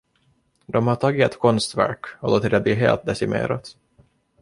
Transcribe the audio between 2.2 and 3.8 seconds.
och låtit det bli helt decimerat.